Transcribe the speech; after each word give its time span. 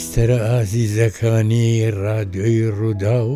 پێویستەرە 0.00 0.38
ئازیزەکانی 0.48 1.68
ڕادیۆی 2.02 2.70
ڕوودا 2.78 3.18
و 3.32 3.34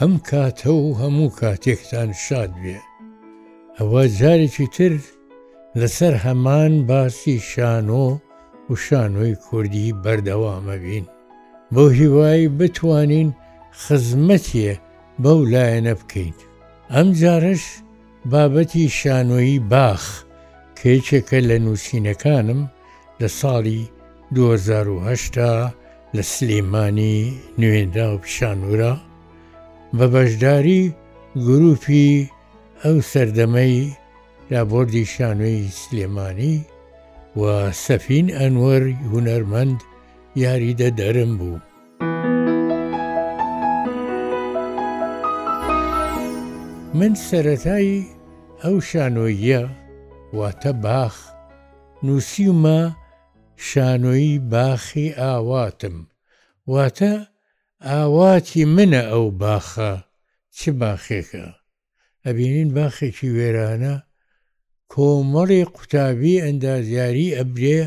ئەم 0.00 0.14
کاتە 0.28 0.66
و 0.80 0.94
هەموو 1.00 1.30
کاتێکتان 1.40 2.10
شاد 2.26 2.52
بێ 2.62 2.78
ئەوە 3.78 4.02
جارێکی 4.20 4.66
تر 4.76 4.92
لەسەر 5.80 6.14
هەمان 6.24 6.72
باسی 6.88 7.36
شانۆ 7.50 8.06
و 8.70 8.74
شانۆی 8.86 9.34
کوردی 9.46 9.94
بەردەوامە 10.02 10.76
بین 10.84 11.04
بۆ 11.74 11.82
هیوایی 11.98 12.48
بتوانین 12.58 13.28
خزمەتیە 13.84 14.72
بەو 15.22 15.40
لایەنە 15.52 15.94
بکەین 16.00 16.34
ئەم 16.94 17.08
جارش 17.20 17.64
بابەتی 18.30 18.84
شانۆیی 18.98 19.58
باخ 19.72 20.04
کێچێکە 20.78 21.38
لە 21.48 21.56
نووسینەکانم 21.64 22.60
لە 23.20 23.28
ساڵی 23.40 23.82
2010 24.34 25.72
لە 26.16 26.22
سلێمانی 26.22 27.16
نوێندا 27.60 28.06
و 28.14 28.18
پیشانورا 28.24 28.92
بە 29.98 30.06
بەشداری 30.14 30.82
گروپی 31.48 32.08
ئەو 32.82 32.96
سەردەمەی 33.12 33.94
لابۆردی 34.50 35.04
شانوێی 35.14 35.72
سلێمانی 35.80 36.56
و 37.40 37.42
سەفین 37.86 38.26
ئەنوەر 38.38 38.82
هوەرمەند 39.10 39.78
یاریدە 40.42 40.88
دەرم 40.98 41.32
بوو. 41.40 41.58
من 46.98 47.12
سەتایی 47.28 48.06
ئەو 48.62 48.76
شانۆیە 48.88 49.62
واتە 50.38 50.70
باخ 50.84 51.14
نووسیمە 52.06 52.80
شانۆی 53.58 54.38
باخی 54.38 55.08
ئاواتم 55.12 55.96
واتە 56.72 57.12
ئاواتی 57.86 58.64
منە 58.76 59.02
ئەو 59.10 59.26
باخە 59.42 59.92
چ 60.56 60.60
باخێکە 60.80 61.46
ئەبینین 62.26 62.70
باخێکی 62.76 63.28
وێرانە 63.36 63.94
کۆمەڵی 64.92 65.64
قوتابی 65.74 66.42
ئەندازیاری 66.44 67.36
ئەبرێ 67.38 67.80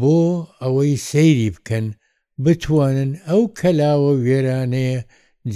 بۆ 0.00 0.18
ئەوەی 0.62 0.96
سەیری 1.08 1.54
بکەن 1.56 1.86
بتوانن 2.44 3.12
ئەو 3.28 3.42
کەلاوە 3.58 4.12
وێرانەیە 4.24 5.00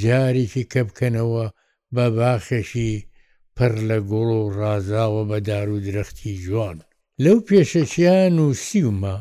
جارێکی 0.03 0.65
کە 0.73 0.81
بکەنەوە 0.89 1.45
بە 1.95 2.07
باخێکی 2.19 2.93
پڕ 3.57 3.75
لە 3.89 3.99
گوڵ 4.11 4.29
و 4.41 4.49
ڕازاوە 4.59 5.23
بە 5.31 5.39
دار 5.49 5.69
و 5.75 5.79
درەختی 5.87 6.35
جوان 6.45 6.79
لەو 7.25 7.39
پێشەچیان 7.49 8.35
و 8.45 8.47
سیومە 8.65 9.17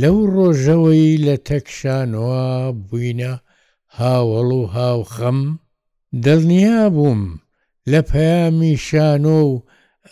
لەو 0.00 0.16
ڕۆژەوەی 0.34 1.12
لە 1.26 1.36
تەکشانەوە 1.48 2.48
بووینە 2.86 3.32
هاوەڵ 3.98 4.50
و 4.60 4.64
هاوخەم 4.76 5.40
دڵنیا 6.24 6.80
بووم 6.96 7.22
لە 7.90 8.00
پەیامی 8.10 8.74
شانۆ 8.86 9.36
و 9.50 9.52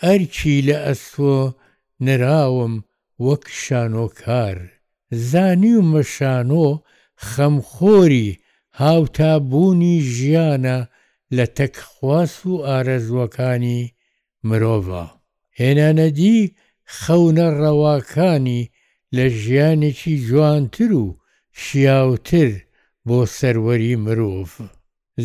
ئەرچی 0.03 0.55
لە 0.67 0.75
ئەسۆ 0.85 1.37
نراوم 2.05 2.73
وەک 3.25 3.43
شانۆکار 3.63 4.57
زانی 5.29 5.73
و 5.79 5.87
مەشانۆ 5.91 6.67
خەمخۆری 7.29 8.29
هاوتابوونی 8.81 9.97
ژیانە 10.13 10.77
لە 11.35 11.45
تەکخواس 11.57 12.35
و 12.51 12.53
ئارەزوەکانی 12.67 13.81
مرۆڤە 14.49 15.05
هێنانەدی 15.59 16.39
خەونە 16.99 17.47
ڕەواکانی 17.59 18.63
لە 19.15 19.25
ژیانێکی 19.41 20.15
جوانتر 20.27 20.91
و 21.03 21.05
شیاوتر 21.63 22.49
بۆ 23.07 23.17
سەروەری 23.37 23.95
مرۆڤ. 24.03 24.49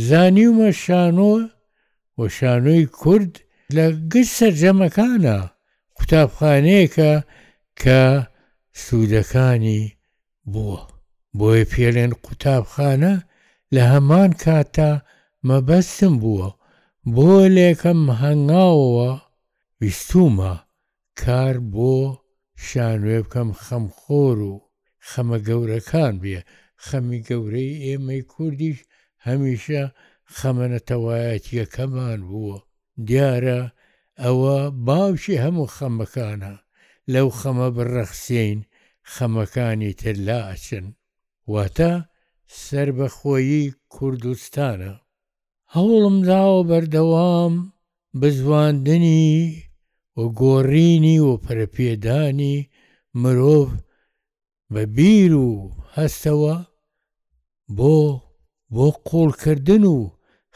زانیومە 0.07 0.69
شانۆ 0.83 1.33
و 2.19 2.21
شانۆی 2.37 2.87
کورد 3.01 3.33
لە 3.77 3.85
گشت 4.13 4.33
سەررجەمەکانە 4.39 5.39
قوتابخانەیەکە 5.97 7.13
کە 7.83 8.01
سوودەکانی 8.83 9.83
بووە. 10.53 10.81
بۆیە 11.39 11.65
پێلێن 11.73 12.13
قوتابخانە 12.25 13.15
لە 13.75 13.83
هەمان 13.93 14.31
کاتا 14.43 14.91
مەبەستم 15.49 16.15
بووە 16.23 16.49
بۆ 17.15 17.31
لێکەم 17.57 18.01
هەنگاوەوە 18.21 19.11
ویستومە 19.81 20.55
کار 21.23 21.55
بۆ 21.75 21.93
شان 22.69 22.99
وێ 23.09 23.19
بکەم 23.25 23.51
خەمخۆر 23.65 24.39
و 24.51 24.55
خەمە 25.09 25.39
گەورەکان 25.49 26.15
بێ 26.23 26.39
خەمی 26.87 27.21
گەورەی 27.29 27.79
ئێمەی 27.85 28.23
کوردیش 28.33 28.79
هەمیشە 29.27 29.83
خەمەنەتەوایەتیەکەمان 30.37 32.21
بووە 32.31 32.59
دیارە 33.09 33.61
ئەوە 34.23 34.59
باوشی 34.87 35.41
هەموو 35.45 35.69
خەمەکانە 35.77 36.55
لەو 37.13 37.29
خەمە 37.41 37.69
بڕەخسیین 37.77 38.61
خەمەکانی 39.13 39.93
ترلا 40.01 40.41
ئەچن 40.51 40.87
واتە 41.53 41.93
سربەخۆیی 42.63 43.65
کوردستانە 43.95 44.93
هەوڵم 45.75 46.17
داوە 46.31 46.61
بەردەوام 46.71 47.55
بزواندنی 48.21 49.33
و 50.17 50.21
گۆڕینی 50.41 51.19
و 51.29 51.31
پرەپێدانی 51.45 52.57
مرۆڤ 53.23 53.71
بە 54.73 54.83
بیر 54.97 55.33
و 55.47 55.51
هەستەوە 55.97 56.57
بۆ 57.77 57.95
بۆ 58.75 58.87
قۆڵکردن 59.09 59.85
و 59.95 59.97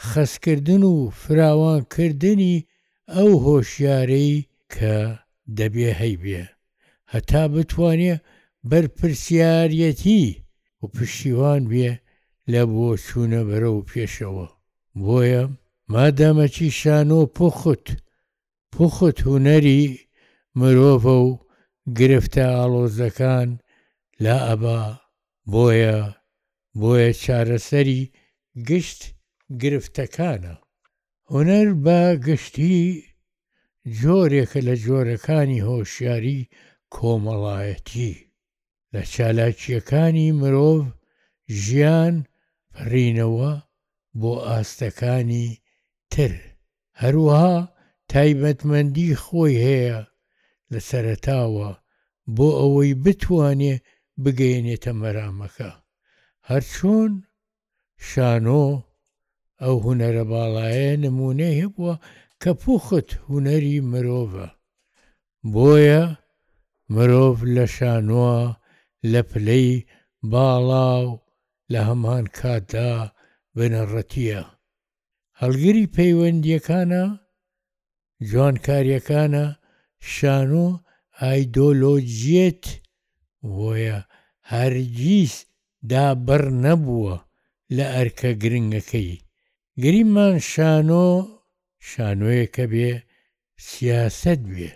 خەسکردن 0.08 0.82
و 0.90 0.94
فراوانکردنی 1.20 2.56
ئەو 3.14 3.30
هۆشیارەی 3.46 4.34
کە 4.74 4.96
دەبێ 5.58 5.90
هەیبێ 6.00 6.42
هەتا 7.12 7.42
بتوانێ 7.52 8.14
بەرپرسیارەتی 8.70 10.24
و 10.80 10.82
پشتیوان 10.94 11.62
بێ 11.70 11.90
لە 12.52 12.62
بۆ 12.72 12.86
چوونە 13.04 13.40
بەرە 13.48 13.70
و 13.72 13.86
پێشەوە 13.90 14.46
بۆیە 15.04 15.42
مادامەچی 15.92 16.68
شانۆ 16.80 17.20
پۆخت 17.36 17.84
پوخت 18.78 19.18
هوەری 19.26 19.82
مرۆڤە 20.58 20.96
و 21.22 21.38
گرفتە 21.98 22.44
ئالۆزەکان 22.56 23.48
لا 24.24 24.36
ئەبا 24.48 24.80
بۆیە 25.52 25.98
بۆیە 26.80 27.10
چارەسەری 27.22 28.02
گشت 28.68 29.00
گرفتەکانە 29.62 30.54
هوەر 31.32 31.68
بە 31.84 31.98
گشتی 32.26 32.78
جۆرێکە 34.00 34.60
لە 34.68 34.74
جۆرەکانی 34.84 35.64
هۆشیاری 35.68 36.40
کۆمەڵایەتی 36.94 38.12
لە 38.92 39.02
چالاکیەکانی 39.12 40.32
مرۆڤ 40.40 40.84
ژیان 41.60 42.14
ڕینەوە 42.90 43.52
بۆ 44.20 44.32
ئاستەکانی 44.46 45.46
تر 46.12 46.32
هەروها 47.02 47.52
تایبەتمەندی 48.12 49.10
خۆی 49.22 49.56
هەیە 49.66 49.98
لە 50.72 50.78
سەرتاوە 50.88 51.70
بۆ 52.36 52.48
ئەوەی 52.60 52.92
بتوانێ 53.04 53.74
بگەێنێتە 54.22 54.92
مەرامەکە 55.00 55.70
هەرچۆن 56.50 57.10
شانۆ 58.08 58.64
ئەو 59.62 59.76
هوەرە 59.84 60.24
باڵایە 60.32 60.92
نمونەی 61.04 61.58
هەبووە 61.62 61.94
کە 62.42 62.50
پوخت 62.62 63.08
هوەری 63.26 63.76
مرۆڤە 63.90 64.48
بۆیە 65.54 66.04
مرۆڤ 66.94 67.38
لە 67.56 67.64
شانوە 67.76 68.36
لە 69.12 69.20
پلەی 69.30 69.68
باڵاو 70.32 71.06
لە 71.72 71.80
هەمان 71.88 72.24
کاتدا 72.38 72.92
بنەڕەتیە 73.56 74.42
هەلگری 75.40 75.84
پەیوەندیەکانە 75.96 77.04
جوانکاریەکانە 78.30 79.44
شان 80.14 80.50
و 80.64 80.66
ئایدۆلۆجیێت 81.22 82.64
وۆیە 83.56 83.98
هەرگیز 84.52 85.34
دابڕ 85.90 86.42
نەبووە 86.64 87.16
لە 87.76 87.84
ئەرکە 87.94 88.30
گرنگەکەی 88.42 89.20
گریمان 89.82 90.36
شانۆ 90.50 91.06
شانۆیەکە 91.88 92.64
بێ 92.72 92.92
سیاست 93.68 94.40
بێ 94.54 94.70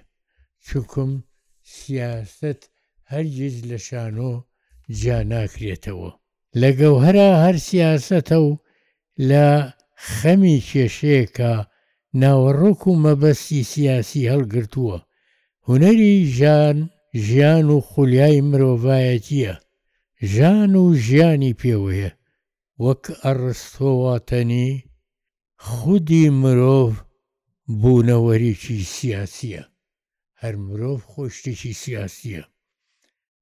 چکم 0.66 1.10
سیاست 1.76 2.60
هەرگیز 3.12 3.56
لە 3.70 3.78
شانۆ 3.88 4.32
جا 5.00 5.18
ناکرێتەوە 5.32 6.10
لەگەڵ 6.60 6.94
هەرا 7.06 7.28
هەر 7.44 7.56
سیاستە 7.68 8.36
و 8.46 8.50
لە 9.30 9.46
خەمی 10.18 10.58
کێشەیەکە 10.68 11.54
ناوەڕۆک 12.20 12.80
و 12.88 12.92
مەبەستی 13.04 13.62
سیاسی 13.72 14.28
هەڵگرتووە 14.32 14.96
هوەری 15.68 16.14
ژان 16.38 16.78
ژیان 17.26 17.66
و 17.76 17.80
خولیای 17.90 18.40
مرۆڤایەتیە 18.50 19.52
ژان 20.34 20.72
و 20.82 20.84
ژیانی 21.06 21.58
پێوەیە 21.60 22.10
وەک 22.84 23.04
ئەڕستۆواتەنی 23.24 24.70
خودی 25.70 26.24
مرۆڤ 26.42 26.94
بوونەوەریکی 27.80 28.78
سیاسیە 28.96 29.62
هەر 30.40 30.54
مرۆڤ 30.66 30.98
خۆشتێکی 31.10 31.72
سیاسیە 31.82 32.42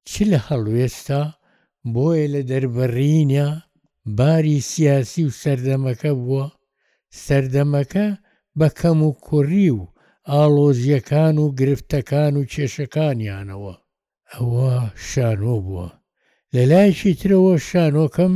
چ 0.08 0.12
لە 0.30 0.38
هەڵوێستا 0.48 1.22
بۆیە 1.94 2.26
لە 2.34 2.42
دەربڕینە 2.50 3.48
باری 4.18 4.58
سیاسی 4.72 5.22
و 5.26 5.30
سەردەمەکە 5.42 6.10
بووە 6.20 6.46
سەردەمەکە 7.24 8.06
بە 8.58 8.68
کەم 8.80 9.00
و 9.08 9.10
کوڕی 9.26 9.68
و 9.78 9.80
ئالۆزیەکان 10.30 11.36
و 11.44 11.46
گرفتەکان 11.60 12.34
و 12.40 12.48
کێشەکانیانەوە 12.52 13.74
ئەوە 14.32 14.72
شانۆ 15.08 15.56
بووە 15.64 15.88
لەلایشی 16.54 17.14
ترەوە 17.20 17.54
شانۆکەم 17.68 18.34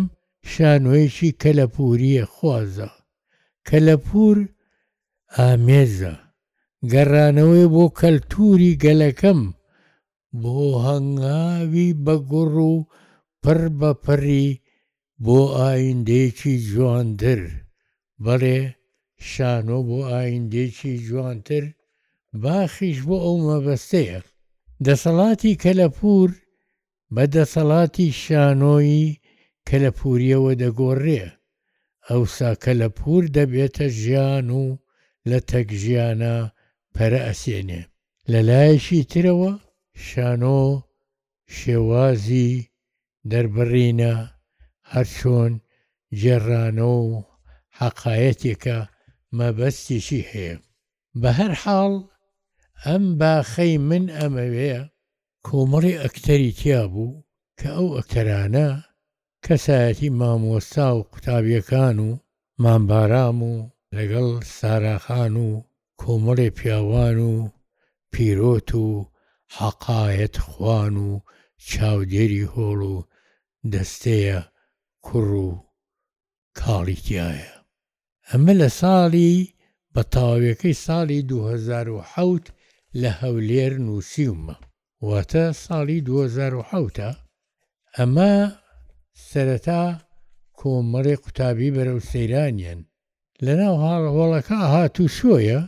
شانۆیەکی 0.52 1.36
کەلەپوریە 1.42 2.24
خوازە 2.34 2.90
کەلەپور 3.68 4.36
ئامێزە 5.38 6.14
گەڕانەوەی 6.92 7.66
بۆ 7.74 7.84
کەلتوری 8.00 8.78
گەلەکەم 8.84 9.40
بۆ 10.42 10.56
هەنگاوی 10.86 11.96
بەگوڕ 12.04 12.54
و 12.72 12.74
پڕ 13.42 13.60
بەپەڕی 13.80 14.48
بۆ 15.24 15.38
ئایندێکی 15.60 16.54
جواندر 16.68 17.40
بەڵێ 18.24 18.60
شانۆ 19.30 19.78
بۆ 19.88 19.98
ئایندێکی 20.14 20.92
جوانتر 21.06 21.64
باخیش 22.42 22.98
بۆ 23.08 23.16
ئەو 23.24 23.36
مەبەستەیە 23.46 24.18
دەسەڵاتی 24.86 25.58
کەلەپور 25.64 26.30
بە 27.14 27.24
دەسەڵاتی 27.36 28.08
شانۆی 28.22 29.06
کەلەپوریەوە 29.68 30.52
دەگۆڕێ 30.62 31.24
ئەوسا 32.08 32.50
کەلەپور 32.64 33.22
دەبێتە 33.36 33.86
ژیان 34.00 34.48
و 34.60 34.64
لە 35.30 35.38
تەکژیانە 35.50 36.34
پەرە 36.94 37.20
ئەسێنێ 37.28 37.82
لەلایەکی 38.32 39.00
ترەوە 39.10 39.50
شانۆ 40.06 40.60
شێوازی 41.56 42.50
دەربڕینە 43.30 44.14
هەرچۆن 44.92 45.52
جێڕانە 46.20 46.88
و 47.00 47.04
حەقایەتێکە 47.80 48.78
مەبەستیشی 49.38 50.22
هەیە 50.30 50.56
بە 51.20 51.30
هەر 51.38 51.52
حاڵ 51.62 51.92
ئەم 52.84 53.04
باخەی 53.20 53.74
من 53.88 54.04
ئەمەوەیە 54.16 54.80
کۆمەڕی 55.46 56.00
ئەکتەری 56.02 56.52
تیا 56.60 56.82
بوو 56.92 57.20
کە 57.58 57.68
ئەو 57.76 57.88
ئەکتەرانە 57.96 58.68
کەسایەتی 59.44 60.08
مامۆستا 60.20 60.86
و 60.96 61.04
قوتابیەکان 61.12 61.96
و 62.06 62.10
مامبارام 62.62 63.38
و 63.50 63.54
لەگەڵ 63.96 64.28
ساراخان 64.58 65.34
و 65.46 65.48
کۆمەڵێ 66.00 66.48
پیاوان 66.58 67.18
و 67.30 67.34
پیرۆت 68.12 68.70
و 68.84 68.86
حەقاەت 69.56 70.36
خوان 70.46 70.94
و 71.06 71.10
چاودێری 71.68 72.44
هۆڵ 72.54 72.80
و 72.92 72.94
دەستەیە 73.72 74.38
کوڕ 75.06 75.28
و 75.46 75.48
کاڵیتیایە 76.58 77.52
ئەمە 78.32 78.52
لە 78.62 78.68
ساڵی 78.80 79.32
بە 79.94 80.02
تاوەکەی 80.14 80.80
ساڵی 80.86 81.20
2010 81.30 82.42
لە 83.02 83.10
هەولێر 83.20 83.72
نووسیومە 83.86 84.56
واتە 85.08 85.44
ساڵی 85.64 85.98
2010 86.08 87.16
ئەمە 87.96 88.32
سەرەتا 89.28 89.84
کۆمەڕی 90.58 91.20
قوتابی 91.22 91.74
بەرەو 91.76 92.00
سەیرانیان 92.10 92.80
لەناو 93.44 93.74
هاڵەوەڵەکە 93.84 94.58
هاتوو 94.74 95.12
شۆیە 95.16 95.60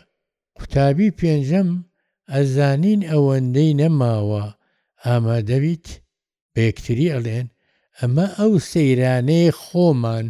قوتابی 0.59 1.15
پێنجەم 1.19 1.69
ئەزانین 2.33 3.01
ئەوەندەی 3.13 3.77
نەماوە 3.81 4.45
ئامادەویت 5.05 5.87
بەیەکتری 6.55 7.13
ئەڵێن 7.15 7.47
ئەمە 7.99 8.27
ئەو 8.39 8.53
سەیرانەیە 8.71 9.51
خۆمان 9.63 10.27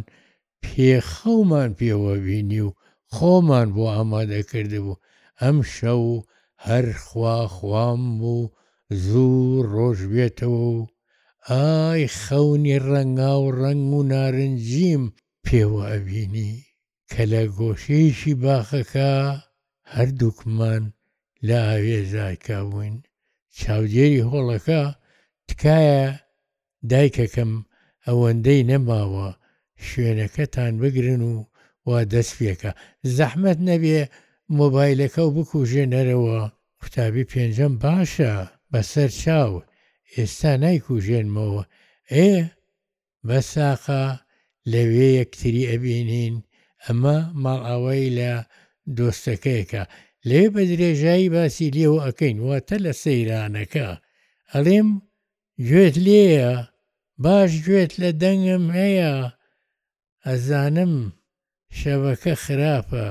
پێخەومان 0.65 1.69
پێوە 1.79 2.15
بینی 2.25 2.61
و 2.67 2.75
خۆمان 3.13 3.67
بۆ 3.75 3.83
ئامادەکرده 3.95 4.79
بوو 4.85 5.01
ئەم 5.41 5.57
شەو 5.75 6.03
هەر 6.65 6.85
خوا 7.05 7.37
خوام 7.55 8.01
بوو 8.19 8.45
زوو 9.05 9.65
ڕۆژ 9.73 9.99
بێتەوە 10.13 10.61
و 10.77 10.81
ئای 11.51 12.03
خەونی 12.21 12.77
ڕەنگا 12.87 13.33
و 13.43 13.47
ڕنگ 13.61 13.89
و 13.97 14.01
نارنجیم 14.11 15.03
پێوە 15.45 15.83
ئەبینی 15.91 16.53
کە 17.11 17.21
لە 17.31 17.41
گۆشەیەشی 17.57 18.33
باخەکە 18.43 19.11
هەردووکمان 19.93 20.83
لە 21.47 21.57
هاوێزایکا 21.69 22.59
بووین 22.69 22.95
چاودێری 23.59 24.25
هۆڵەکە 24.29 24.81
تکایە 25.47 26.03
دایکەکەم 26.91 27.51
ئەوەندەی 28.05 28.67
نەماوە 28.71 29.29
شوێنەکەتان 29.87 30.73
بگرن 30.81 31.21
و 31.21 31.35
وا 31.87 31.99
دەست 32.13 32.33
پێکە 32.39 32.71
زەحمت 33.17 33.59
نەبێ 33.69 34.01
مۆبایلەکە 34.57 35.21
و 35.25 35.31
بکوژێنەرەوە 35.37 36.37
قوتابی 36.79 37.29
پێنجەم 37.31 37.73
باشە 37.83 38.33
بەسەر 38.71 39.09
چاو 39.21 39.51
ئێستا 40.15 40.51
نایکوژێنمەوە 40.63 41.63
ئێ 42.13 42.31
بەساقا 43.27 44.05
لەوێ 44.71 45.07
یەکتری 45.19 45.67
ئەبینین 45.71 46.35
ئەمە 46.85 47.17
ماڵاوی 47.43 48.09
لە 48.19 48.33
دۆستەکەیەکە 48.97 49.83
لێ 50.29 50.43
بە 50.53 50.61
درێژایی 50.71 51.29
باسی 51.33 51.71
لێەوە 51.75 51.99
ئەەکەین 52.05 52.37
واتە 52.47 52.75
لە 52.85 52.91
سەیرانەکە 53.01 53.87
ئەڵێم 54.51 54.89
گوێت 55.67 55.97
لێیە 56.05 56.53
باش 57.23 57.51
گوێت 57.65 57.93
لە 58.01 58.09
دەنگم 58.21 58.65
هەیە 58.79 59.13
ئەزانم 60.29 60.93
شەوەکە 61.79 62.33
خراپە 62.43 63.05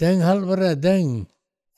دەنگ 0.00 0.20
هەڵبڕە 0.28 0.72
دەنگ 0.86 1.10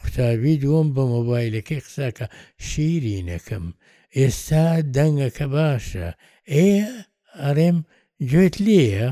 قوتابی 0.00 0.61
دووەم 0.62 0.88
بە 0.97 1.02
مۆبایلەکەی 1.14 1.85
قساکە 1.87 2.26
شیرینەکەم 2.69 3.66
ئێستا 4.19 4.64
دەنگەکە 4.97 5.47
باشە 5.57 6.09
ئێ 6.54 6.71
ئەرێم 7.42 7.78
گوێت 8.31 8.57
لێە 8.66 9.09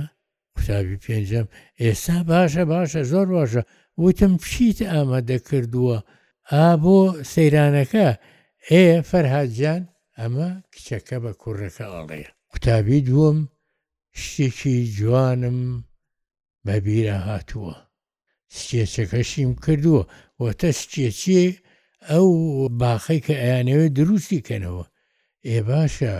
قوتابی 0.54 1.00
پێنجەم 1.04 1.46
ئێستا 1.82 2.18
باشە 2.32 2.62
باشە 2.72 3.02
زۆر 3.12 3.26
باشە 3.36 3.62
وتم 4.04 4.32
پشیت 4.42 4.78
ئامادە 4.92 5.38
کردووە 5.48 5.98
ئا 6.52 6.66
بۆ 6.82 6.98
سەیرانەکە 7.32 8.08
ئێ 8.70 8.84
فەرهاجان 9.10 9.82
ئەمە 10.18 10.48
کچەکە 10.74 11.16
بە 11.24 11.32
کوڕەکە 11.42 11.84
ئاڵەیە 11.92 12.30
قوتابی 12.50 13.00
دووەم 13.08 13.38
شتێکی 14.26 14.76
جوانم 14.96 15.60
بەبیرە 16.66 17.16
هاتووە 17.26 17.74
سکێچەکەشیم 18.56 19.50
کردووە 19.64 20.02
وەتە 20.42 20.70
سکێچێ 20.80 21.42
ئەو 22.10 22.28
باخی 22.80 23.20
کە 23.26 23.34
ئەیانەوێ 23.42 23.86
دروستی 23.98 24.44
کەنەوە 24.46 24.84
ئێ 25.48 25.58
باشە 25.68 26.16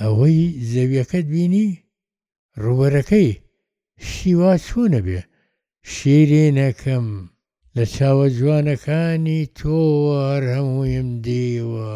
ئەوەی 0.00 0.40
زەویەکەت 0.70 1.26
بینی 1.32 1.68
ڕوبەرەکەی 2.62 3.30
شیوا 4.08 4.52
چوونە 4.66 5.00
بێ 5.06 5.20
شیرێ 5.92 6.46
نەکەم 6.60 7.06
لە 7.76 7.84
چاوە 7.94 8.26
جوانەکانی 8.38 9.40
تۆوە 9.58 10.24
هەموویم 10.54 11.08
دیوە 11.24 11.92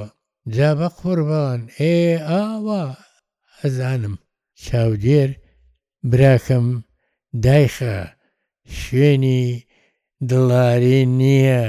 جا 0.55 0.71
بە 0.79 0.89
قوربان 0.99 1.61
ئێ 1.79 1.97
ئاوا 2.29 2.85
ئەزانم 3.61 4.15
چاودێر 4.67 5.31
براکەم 6.11 6.67
دایخە 7.45 7.97
شوێنی 8.79 9.45
دڵاری 10.31 11.01
نییە 11.21 11.65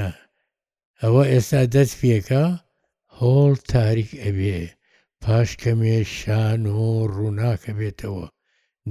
ئەوە 1.02 1.22
ئێستا 1.32 1.62
دەست 1.74 1.94
پێکە 2.00 2.44
هۆڵ 3.18 3.52
تاریک 3.72 4.10
ئەبێ 4.24 4.60
پاش 5.22 5.48
کەمێ 5.62 5.98
شان 6.16 6.62
و 6.78 6.90
ڕووناکە 7.14 7.72
بێتەوە 7.78 8.26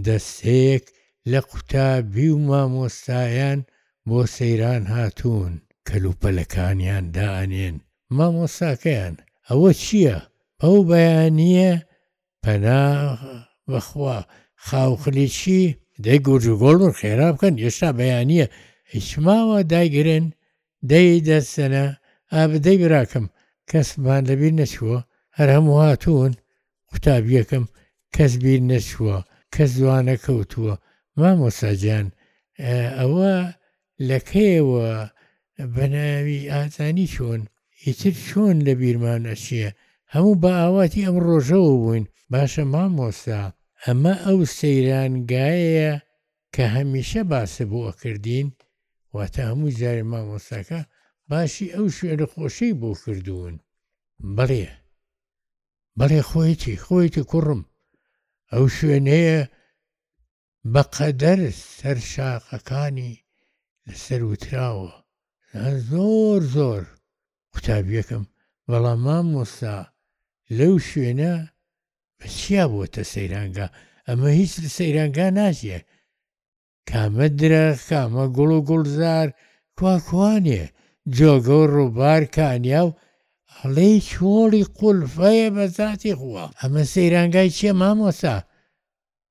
دەستەیەک 0.05 0.85
لە 1.31 1.39
قوتابی 1.49 2.27
و 2.33 2.37
مامۆستایان 2.49 3.59
بۆ 4.07 4.19
سەیران 4.35 4.83
هاتوون 4.95 5.53
کەلوپەلەکانیان 5.87 7.05
دانێن 7.15 7.75
مامۆساکەیان 8.17 9.15
ئەوە 9.49 9.69
چییە؟ 9.81 10.17
ئەو 10.61 10.77
بەیانە 10.89 11.69
پەنا 12.43 12.85
بەخوا 13.71 14.15
خاوخلیچی 14.65 15.61
دەی 16.05 16.19
گوجوگۆڵ 16.27 16.79
و 16.87 16.95
خێرا 16.99 17.27
بکەن 17.35 17.53
هێشتا 17.63 17.89
بەیانە 17.99 18.45
هیچماوە 18.93 19.57
دایگرن 19.73 20.25
دەی 20.91 21.23
دەستەنە 21.27 21.85
ئابدەی 22.35 22.81
براکەم 22.83 23.25
کەسمان 23.69 24.21
لەبیر 24.29 24.53
نەچووە 24.59 24.97
هەر 25.37 25.49
هەموو 25.55 25.79
هاتوون 25.87 26.33
قوتابیەکەم 26.89 27.65
کەس 28.15 28.33
بیر 28.43 28.61
نەچووە 28.71 29.17
کەس 29.53 29.71
جوانە 29.79 30.15
کەوتووە 30.25 30.75
مامۆساجان 31.19 32.07
ئەوە 32.99 33.33
لەکەیەوە 34.09 34.85
بەناوی 35.75 36.39
ئازانی 36.53 37.11
چۆن 37.13 37.41
ئیتر 37.83 38.13
چۆن 38.27 38.55
لە 38.67 38.71
بیرمان 38.79 39.21
ئەچیە 39.31 39.69
هەموو 40.13 40.39
بە 40.41 40.51
ئاواتی 40.61 41.05
ئەم 41.07 41.15
ڕۆژەوە 41.27 41.71
بووین 41.81 42.05
باشە 42.31 42.63
مامۆستا 42.73 43.41
ئەمە 43.85 44.13
ئەو 44.25 44.39
سەیرانگایەیە 44.57 45.93
کە 46.53 46.63
هەمیشە 46.75 47.21
باسە 47.31 47.63
بۆە 47.71 47.91
کردین 48.01 48.47
واتە 49.15 49.41
هەموو 49.49 49.75
جاری 49.79 50.07
مامۆستاکە 50.11 50.79
باشی 51.31 51.73
ئەو 51.75 51.85
شوێرە 51.97 52.27
خۆشەی 52.33 52.77
بۆ 52.81 52.89
کردوون 53.03 53.55
بڵێ 54.37 54.67
بڵێ 55.99 56.21
خۆیتی 56.29 56.75
خۆیتی 56.85 57.23
کوڕم 57.31 57.61
ئەو 58.53 58.65
شوێنەیە 58.77 59.41
بە 60.73 60.81
قەدەر 60.95 61.39
سەر 61.77 61.97
شاقەکانی 62.13 63.13
لەسەر 63.87 64.21
وتراوە 64.29 64.91
زۆر 65.89 66.41
زۆر 66.55 66.83
قوتابیەکەم 67.53 68.23
بەڵام 68.69 68.99
مامۆستا 69.07 69.75
لەو 70.57 70.73
شوێنە 70.89 71.33
چیا 72.37 72.63
بووەتە 72.71 73.01
سەیرانگە 73.13 73.67
ئەمە 74.07 74.29
هیچ 74.39 74.51
لە 74.63 74.69
سەیرانگا 74.77 75.27
ناژە 75.37 75.79
کامە 76.89 77.27
درەخ 77.39 77.77
کامە 77.89 78.25
گوڵ 78.35 78.49
و 78.57 78.61
گوڵزار 78.69 79.27
کواکوانێ 79.77 80.63
جۆگە 81.15 81.55
و 81.61 81.67
ڕووبار 81.73 82.23
کانیا 82.35 82.81
و 82.87 82.91
هەڵێ 83.57 83.89
چۆڵی 84.09 84.63
قولفەیە 84.77 85.49
بە 85.55 85.65
زاتی 85.77 86.13
خووە 86.19 86.43
ئەمە 86.59 86.83
سەیرانگای 86.93 87.49
چێ 87.57 87.69
مامۆسا 87.81 88.35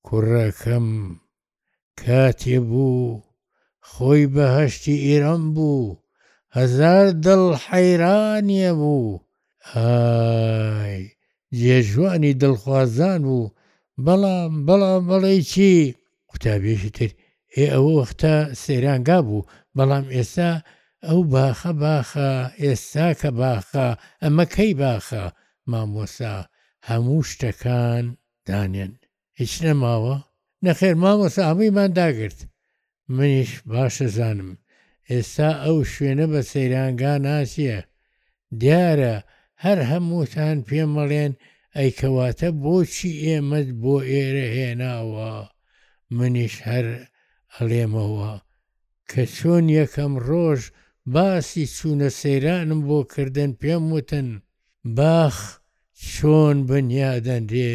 کوڕەکەم 0.06 0.86
کاتێ 2.00 2.58
بوو 2.68 3.22
خۆی 3.90 4.24
بەهشتی 4.34 4.96
ئێرەم 5.06 5.42
بوو 5.56 5.96
هەزار 6.56 7.06
دڵ 7.24 7.42
حەیرانە 7.64 8.70
بوو 8.80 9.18
ئای 9.74 11.04
جێژوانی 11.60 12.34
دڵخوازان 12.42 13.20
بوو 13.28 13.52
بەڵام 14.04 14.50
بەڵام 14.66 15.02
بەڵێ 15.10 15.34
چی 15.52 15.72
قوتابێشی 16.30 16.90
تر 16.98 17.10
ئێ 17.54 17.64
ئەوە 17.72 17.90
وەختە 17.98 18.34
سێرانگا 18.62 19.18
بوو 19.26 19.46
بەڵام 19.76 20.06
ئێستا 20.14 20.50
ئەو 21.06 21.20
باخە 21.32 21.72
باخە 21.82 22.30
ئێستا 22.64 23.08
کە 23.20 23.30
باخە 23.40 23.86
ئەمە 24.22 24.44
کەی 24.54 24.72
باخە 24.82 25.24
مامۆسا 25.70 26.36
هەموو 26.88 27.26
شتەکان 27.30 28.04
دانێن 28.46 28.92
هیچ 29.38 29.54
نەماوە 29.66 30.14
نەخێر 30.64 30.94
مامۆسا 31.02 31.42
هەموویمان 31.50 31.90
داگرت 31.98 32.38
منیش 33.16 33.52
باشە 33.72 34.06
زانم 34.16 34.50
ئێستا 35.10 35.50
ئەو 35.64 35.76
شوێنە 35.92 36.26
بە 36.32 36.40
سەیرانگا 36.50 37.14
ناسیە 37.28 37.78
دیارە 38.60 39.14
هەر 39.64 39.78
هەمووتان 39.90 40.56
پێمەڵێن 40.68 41.32
ئەیکەواتە 41.76 42.48
بۆچی 42.62 43.12
ئێمەت 43.24 43.68
بۆ 43.82 43.94
ئێرە 44.10 44.46
هێناوە 44.56 45.30
منیش 46.16 46.54
هەر 46.68 46.86
ئەڵێمەوە 47.54 48.32
کە 49.10 49.22
چۆن 49.36 49.64
یەکەم 49.78 50.12
ڕۆژ 50.28 50.60
باسی 51.14 51.64
چوونە 51.76 52.08
سەیرانم 52.20 52.80
بۆ 52.88 52.98
کردن 53.12 53.50
پێم 53.60 53.84
وتن 53.94 54.28
باخ 54.96 55.36
چۆن 56.12 56.56
بنیادەندێ 56.68 57.72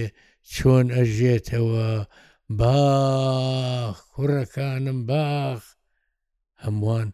چۆن 0.54 0.86
ئەژێتەوە 0.98 1.90
باخ 2.60 3.96
کوڕەکانم 4.12 5.00
باخ 5.12 5.62
هەمووان 6.64 7.10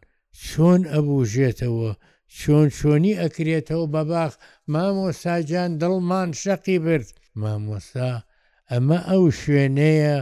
چۆن 0.45 0.81
ئەبوژێتەوە 0.93 1.91
شۆن 2.39 2.67
شۆنی 2.77 3.13
ئەکرێتەوە 3.21 3.85
بەباخ 3.93 4.33
مامۆساجان 4.73 5.71
دڵمان 5.81 6.29
شەقی 6.41 6.77
برد 6.85 7.07
مامۆسا 7.41 8.11
ئەمە 8.71 8.99
ئەو 9.09 9.23
شوێنەیە 9.39 10.17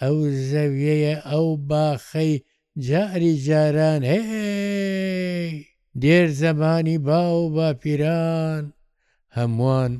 ئەو 0.00 0.16
زەویەیە 0.50 1.14
ئەو 1.30 1.46
باخەی 1.68 2.32
جاری 2.86 3.32
جاران 3.46 4.02
هێ 4.12 4.22
دێر 6.02 6.26
زەمانی 6.42 6.98
باو 7.08 7.38
با 7.54 7.68
پیران 7.82 8.64
هەمووان 9.36 9.92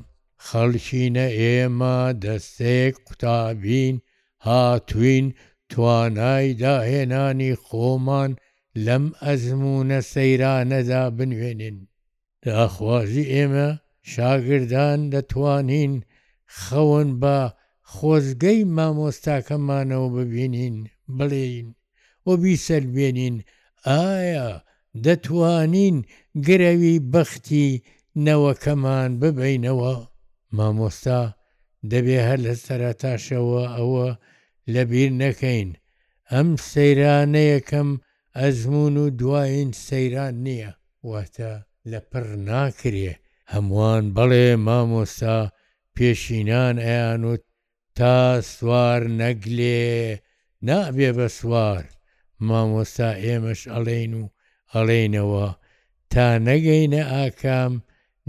خەڵشینە 0.46 1.26
ئێمە 1.40 1.98
دەستێک 2.24 2.94
قوتابین 3.06 3.96
هاتوین 4.46 5.26
توانای 5.70 6.46
داهێنانی 6.62 7.52
خۆمان 7.64 8.30
لەم 8.84 9.04
ئەزمونە 9.26 10.00
سەیرانەدا 10.12 11.02
بنوێنن 11.16 11.76
داخوازی 12.44 13.30
ئێمە 13.34 13.68
شاگردان 14.12 15.00
دەتوانین 15.14 15.92
خەون 16.62 17.08
بە 17.22 17.36
خۆزگەی 17.94 18.60
مامۆستاکەمانەوە 18.76 20.08
ببینین 20.18 20.76
بڵێین 21.18 21.68
و 22.26 22.28
بیسەلبێنین 22.42 23.36
ئایا 23.88 24.48
دەتوانین 25.04 25.96
گرەوی 26.46 26.96
بەختی 27.12 27.68
نەوەکەمان 28.26 29.10
ببینەوە 29.22 29.94
مامۆستا 30.56 31.22
دەبێ 31.90 32.18
هەر 32.28 32.38
لە 32.46 32.54
سەرتاشەوە 32.64 33.62
ئەوە 33.76 34.06
لەبیر 34.74 35.10
نەکەین 35.22 35.70
ئەم 36.32 36.48
سەیرانەیەکەم 36.70 37.90
ئەزمون 38.42 38.96
و 38.96 39.04
دوایین 39.20 39.70
سەیران 39.86 40.34
نییە 40.46 40.70
واتە 41.10 41.52
لە 41.90 42.00
پڕ 42.10 42.26
ناکرێ 42.50 43.12
هەمووان 43.52 44.04
بەڵێ 44.16 44.48
مامۆستا 44.66 45.38
پێشینان 45.94 46.76
ئەیانوت 46.86 47.42
تا 47.98 48.16
سوار 48.54 49.00
نەگلێ 49.20 49.82
نابێ 50.68 51.10
بە 51.18 51.26
سوار 51.38 51.84
مامۆستا 52.48 53.10
ئێمەش 53.24 53.60
ئەڵێن 53.72 54.12
و 54.22 54.24
ئەڵێنەوە 54.74 55.48
تا 56.12 56.26
نەگەینە 56.48 57.02
ئاکام 57.14 57.72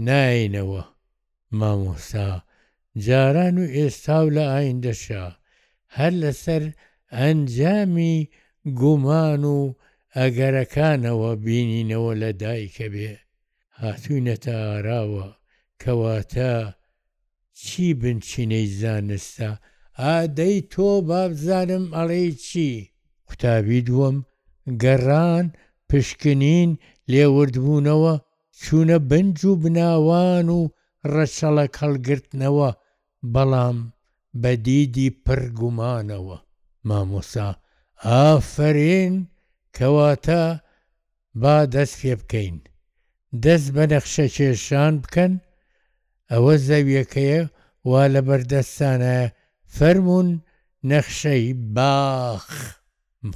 ناینەوە 0.06 0.82
مامۆستا 1.58 2.30
جاران 3.06 3.56
و 3.62 3.64
ئێستا 3.76 4.16
و 4.24 4.28
لە 4.36 4.44
ئایندەشا 4.54 5.26
هەر 5.96 6.12
لەسەر 6.22 6.62
ئەنجامی 7.16 8.16
گومان 8.80 9.42
و 9.56 9.58
ئەگەرەکانەوە 10.20 11.30
بینینەوە 11.44 12.12
لە 12.22 12.30
دایکە 12.42 12.86
بێ 12.94 13.10
هاتوونەتە 13.80 14.54
ئاراوە 14.68 15.28
کەواتە 15.82 16.54
چی 17.62 17.84
بنچینەی 18.00 18.66
زانستە 18.80 19.50
ئادەی 20.02 20.56
تۆ 20.72 20.88
بابزانم 21.10 21.84
ئەڵێ 21.96 22.22
چی 22.46 22.68
قوتابی 23.28 23.80
دووەم 23.88 24.18
گەڕان 24.82 25.46
پشکنین 25.88 26.70
لێوردبوونەوە 27.12 28.14
چوونە 28.60 28.98
بنج 29.10 29.38
و 29.50 29.52
بناوان 29.62 30.46
و 30.58 30.60
ڕەچەڵە 31.12 31.66
هەڵگرتنەوە 31.80 32.70
بەڵام 33.32 33.78
بەدیدی 34.42 35.08
پرگومانەوە 35.24 36.38
مامۆسا 36.88 37.48
ئافرین 38.06 39.16
کەواتە 39.78 40.42
با 41.42 41.56
دەست 41.74 41.96
پێ 42.02 42.14
بکەین 42.20 42.56
دەست 43.44 43.68
بە 43.74 43.84
نەخشە 43.92 44.26
کێشان 44.36 44.94
بکەن 45.04 45.32
ئەوە 46.32 46.54
زەویەکەیە 46.66 47.42
وا 47.90 48.02
لە 48.14 48.20
بەردەستانە 48.28 49.16
فەرمونون 49.76 50.28
نەخشەی 50.90 51.44
باخ 51.76 52.46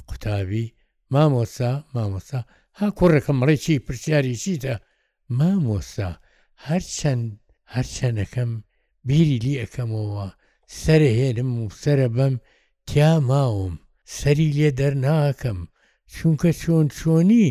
قوتابی 0.07 0.67
مامۆسا 1.13 1.71
مامۆسا 1.95 2.39
ها 2.77 2.85
کوڕەکەم 2.97 3.37
ڕێکی 3.47 3.79
پرسیاری 3.85 4.35
چیتە 4.43 4.75
مامۆسا 5.37 6.11
هەرچەند 6.67 7.25
هەرچەندەکەم 7.73 8.51
بیری 9.07 9.37
لی 9.45 9.59
ئەەکەمەوە 9.61 10.27
سرە 10.81 11.09
هێنم 11.21 11.51
و 11.61 11.65
سرە 11.81 12.07
بەم 12.17 12.33
تیا 12.87 13.13
ماوم 13.31 13.73
سەری 14.17 14.49
لێ 14.57 14.69
دەرناکەم 14.79 15.59
چونکە 16.15 16.51
چۆن 16.61 16.85
چۆنی 16.97 17.45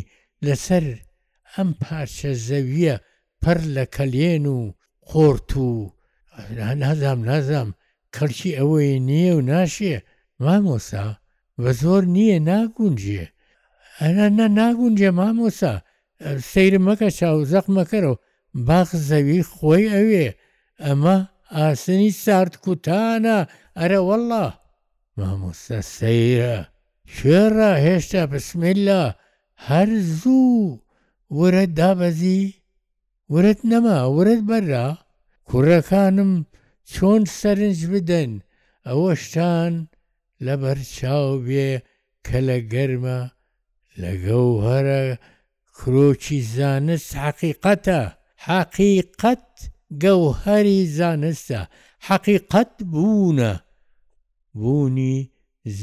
لەسەر 0.46 0.84
ئەم 1.52 1.68
پارچە 1.82 2.30
زەویە 2.48 2.94
پەر 3.42 3.58
لە 3.76 3.84
کەلێن 3.94 4.44
و 4.56 4.58
خۆرت 5.08 5.50
و 5.66 5.68
نازام 6.82 7.20
نازام 7.30 7.68
کەلکی 8.14 8.52
ئەوەی 8.58 8.98
نییە 9.08 9.32
و 9.36 9.40
ناشێ 9.50 9.94
مامۆسا 10.44 11.06
بە 11.62 11.70
زۆر 11.82 12.02
نییە 12.16 12.38
ناگونجێ 12.50 13.24
ئەنا 14.00 14.26
نە 14.38 14.46
ناگونجێ 14.58 15.10
مامۆسا 15.20 15.72
سەیرم 16.50 16.84
مەکە 16.88 17.08
چاو 17.18 17.38
زەق 17.52 17.66
مەکەرەوە 17.76 18.16
باخ 18.68 18.88
زەوی 19.08 19.42
خۆی 19.54 19.86
ئەوێ 19.94 20.26
ئەمە 20.84 21.16
ئاسنی 21.56 22.10
سارد 22.24 22.54
کوتانە 22.64 23.38
ئەرە 23.78 24.00
وەڵە 24.08 24.44
مامۆسا 25.18 25.78
سەیرە 25.96 26.58
شێڕە 27.16 27.70
هێشتا 27.84 28.22
بسمیللا 28.32 29.02
هەر 29.68 29.88
زوو 30.20 30.60
ورە 31.38 31.64
دابەزی 31.78 32.44
ورت 33.32 33.60
نەما 33.70 33.98
ورت 34.16 34.40
بەرا 34.50 34.88
کوڕەکانم 35.48 36.32
چۆن 36.92 37.22
سەرنج 37.38 37.78
بدەن 37.92 38.30
ئەوە 38.86 39.12
شتان 39.24 39.74
لە 40.44 40.54
بەرچاو 40.62 41.28
بێ 41.46 41.68
کە 42.26 42.38
لە 42.48 42.58
گەرمە 42.72 43.20
لەگەڵ 44.02 44.48
هەرە 44.68 45.00
کرۆکی 45.76 46.40
زانست 46.54 47.10
حەقیقەتە 47.24 48.00
حەقیقەت 48.48 49.48
گەوهری 50.02 50.78
زانستە 50.96 51.60
حەقیقەت 52.06 52.72
بوونە 52.92 53.52
بوونی 54.58 55.16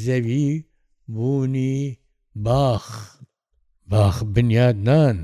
زەوی 0.04 0.56
بوونی 1.14 1.98
باخ 2.46 2.86
باخ 3.92 4.16
بنیاد 4.34 4.76
نان 4.90 5.18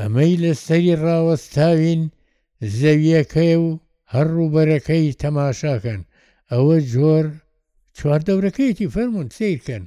ئەمەی 0.00 0.34
لە 0.42 0.52
سەری 0.66 0.94
ڕاوەستاوین 1.04 2.02
زەویەکەی 2.78 3.54
و 3.64 3.68
هەڕووبەرەکەی 4.14 5.16
تەماشاکەن 5.22 6.00
ئەوە 6.50 6.76
جۆر 6.92 7.24
چواردەورەکەیەتی 7.96 8.92
فەرمونون 8.94 9.28
سیرکەن 9.36 9.84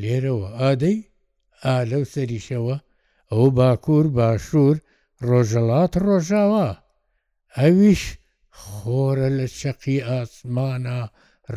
لێرەوە 0.00 0.48
ئادەی 0.60 0.98
ئا 1.64 1.74
لەو 1.90 2.02
سەریشەوە 2.14 2.76
ئەو 3.30 3.44
باکوور 3.58 4.06
باشوور 4.16 4.76
ڕۆژەڵات 5.28 5.92
ڕۆژاوا 6.06 6.68
ئەویش 7.58 8.02
خۆرە 8.62 9.28
لە 9.38 9.46
چەقی 9.58 9.98
ئاسمانە 10.08 11.00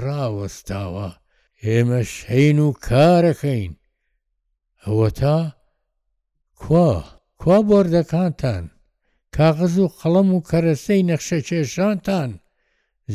ڕاوەستاوە 0.04 1.10
ئێمەش 1.68 2.12
هەین 2.30 2.60
و 2.68 2.70
کارەکەین 2.88 3.74
ئەوە 4.84 5.10
تا 5.20 5.39
کوا 6.62 6.92
کوا 7.42 7.58
بردەکانتان 7.70 8.66
کاغز 9.38 9.74
و 9.84 9.88
قەڵم 10.00 10.30
و 10.36 10.39
کەرەسەی 10.50 11.08
نەخشە 11.12 11.39
کێشانتان 11.48 12.30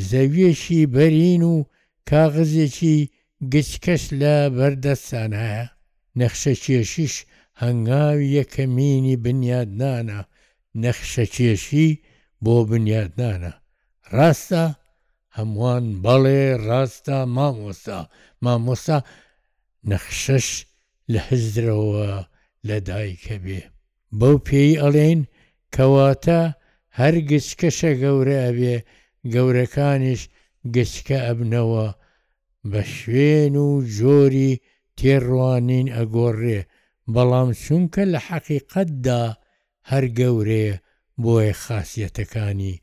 زەویەشی 0.08 0.90
بەرین 0.94 1.42
و 1.52 1.54
کاغزێکی 2.10 2.96
گچکەش 3.52 4.02
لە 4.20 4.34
بەردەستان 4.56 5.32
هەیە 5.42 5.64
نەخشە 6.20 6.52
کێشیش 6.64 7.14
هەنگاوی 7.62 8.32
یەکەمینی 8.38 9.16
بنیادنانە 9.24 10.20
نەخشە 10.82 11.24
کێشی 11.34 11.88
بۆ 12.44 12.56
بنیادنانە 12.70 13.52
ڕاستە 14.16 14.64
هەمووان 15.38 15.84
بەڵێ 16.04 16.42
ڕاستە 16.66 17.18
مامۆستا 17.36 17.98
مامۆستا 18.44 18.96
نەخشەش 19.90 20.48
لە 21.12 21.20
حزرەوە 21.28 22.06
لە 22.68 22.76
دایکە 22.88 23.36
بێ 23.44 23.60
بەو 24.18 24.36
پێی 24.46 24.78
ئەڵێن 24.82 25.20
کەواتە 25.74 26.40
هەرگچ 26.98 27.46
کەشە 27.60 27.92
گەورە 28.02 28.36
ئەبێ 28.46 28.76
گەورەکانیش 29.32 30.22
گچکە 30.74 31.18
ئەبنەوە 31.26 31.86
بە 32.70 32.82
شوێن 32.96 33.54
و 33.66 33.68
جۆری 33.96 34.52
تێڕوانین 34.98 35.86
ئەگۆڕێ 35.96 36.60
بەڵام 37.14 37.48
چونکە 37.62 38.02
لە 38.12 38.20
حەقیقەتدا 38.28 39.22
هەر 39.90 40.04
گەورەیە 40.18 40.74
بۆیە 41.22 41.54
خاصیەتەکانی 41.64 42.74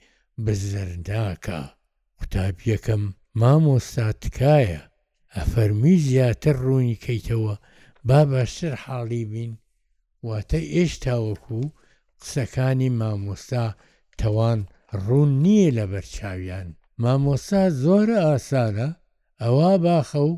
بزرناکە. 0.46 1.62
قوتابیەکەم 2.22 3.02
مامۆستا 3.42 4.08
تکایە 4.22 4.82
ئەفەرمی 5.36 5.98
زیاتر 6.08 6.56
ڕوونی 6.66 7.02
کەیتەوە 7.06 7.56
با 8.08 8.20
باشتر 8.32 8.74
حاڵی 8.84 9.24
بین 9.34 9.54
واتە 10.28 10.60
ئێشتاوەکو 10.76 11.62
قسەکانی 12.22 12.90
مامۆستا 13.00 13.66
تەوان 14.20 14.60
ڕوون 15.06 15.32
نییە 15.44 15.70
لە 15.78 15.86
بەرچاویان 15.94 16.68
مامۆستا 17.04 17.62
زۆرە 17.84 18.18
ئاسانە 18.28 18.90
ئەوا 19.42 19.74
باخە 19.86 20.22
و 20.30 20.34